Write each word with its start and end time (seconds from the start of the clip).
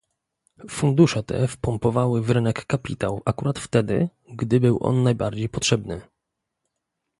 Fundusze 0.69 1.23
te 1.23 1.47
wpompowały 1.47 2.21
w 2.21 2.29
rynek 2.29 2.65
kapitał 2.65 3.21
akurat 3.25 3.59
wtedy, 3.59 4.09
gdy 4.29 4.59
był 4.59 4.77
on 4.83 5.03
najbardziej 5.03 5.49
potrzebny 5.49 6.01